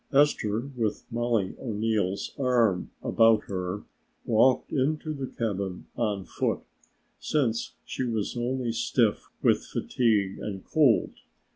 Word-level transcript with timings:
Esther, 0.11 0.71
with 0.75 1.05
Mollie 1.11 1.55
O'Neill's 1.61 2.33
arm 2.39 2.89
about 3.03 3.43
her, 3.43 3.83
walked 4.25 4.71
into 4.71 5.13
the 5.13 5.27
cabin 5.27 5.85
on 5.95 6.25
foot, 6.25 6.61
since 7.19 7.75
she 7.85 8.03
was 8.03 8.35
only 8.35 8.71
stiff 8.71 9.29
with 9.43 9.63
fatigue 9.63 10.39
and 10.39 10.65
cold. 10.65 11.13